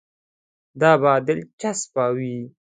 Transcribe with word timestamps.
دا 0.81 0.91
به 1.01 1.11
دلچسپه 1.27 2.03
وي. 2.15 2.37